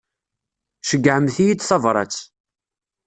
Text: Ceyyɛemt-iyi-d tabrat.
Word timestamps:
Ceyyɛemt-iyi-d 0.87 1.61
tabrat. 1.63 2.15